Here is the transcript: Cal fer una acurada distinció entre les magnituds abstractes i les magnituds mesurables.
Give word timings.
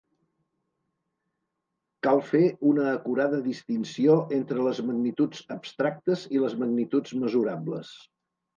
Cal 2.07 2.21
fer 2.29 2.41
una 2.69 2.87
acurada 2.93 3.43
distinció 3.49 4.17
entre 4.39 4.67
les 4.71 4.81
magnituds 4.89 5.45
abstractes 5.59 6.27
i 6.39 6.45
les 6.49 6.59
magnituds 6.65 7.17
mesurables. 7.25 7.97